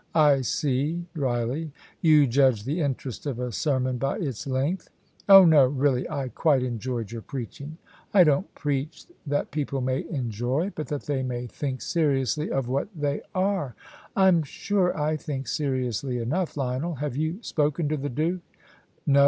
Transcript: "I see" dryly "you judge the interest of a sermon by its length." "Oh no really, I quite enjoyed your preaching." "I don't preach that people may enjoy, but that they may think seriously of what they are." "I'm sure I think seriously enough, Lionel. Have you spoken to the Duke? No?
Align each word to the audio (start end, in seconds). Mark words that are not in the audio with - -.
"I 0.15 0.41
see" 0.41 1.05
dryly 1.13 1.71
"you 2.01 2.25
judge 2.25 2.63
the 2.63 2.81
interest 2.81 3.27
of 3.27 3.37
a 3.39 3.51
sermon 3.51 3.99
by 3.99 4.17
its 4.17 4.47
length." 4.47 4.89
"Oh 5.29 5.45
no 5.45 5.67
really, 5.67 6.09
I 6.09 6.29
quite 6.29 6.63
enjoyed 6.63 7.11
your 7.11 7.21
preaching." 7.21 7.77
"I 8.11 8.23
don't 8.23 8.51
preach 8.55 9.05
that 9.27 9.51
people 9.51 9.79
may 9.79 10.03
enjoy, 10.09 10.71
but 10.73 10.87
that 10.87 11.03
they 11.03 11.21
may 11.21 11.45
think 11.45 11.83
seriously 11.83 12.49
of 12.49 12.67
what 12.67 12.87
they 12.99 13.21
are." 13.35 13.75
"I'm 14.15 14.41
sure 14.41 14.99
I 14.99 15.17
think 15.17 15.47
seriously 15.47 16.17
enough, 16.17 16.57
Lionel. 16.57 16.95
Have 16.95 17.15
you 17.15 17.37
spoken 17.43 17.87
to 17.89 17.95
the 17.97 18.09
Duke? 18.09 18.41
No? 19.05 19.19